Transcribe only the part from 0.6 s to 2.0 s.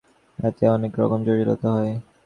অনেক রকম জটিলতা হয়।